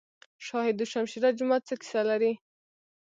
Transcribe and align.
شاه 0.45 0.67
دوشمشیره 0.79 1.29
جومات 1.37 1.61
څه 1.69 1.75
کیسه 1.81 2.01
لري؟ 2.09 2.33